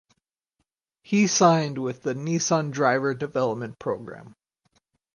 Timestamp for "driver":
2.71-3.13